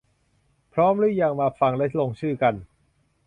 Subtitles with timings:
[0.73, 1.31] พร้อมหรือยัง!
[1.41, 2.53] มาฟังและลงชื่อกัน